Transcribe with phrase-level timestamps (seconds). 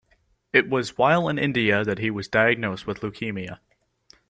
[0.51, 3.59] It was while in India that he was diagnosed with leukaemia.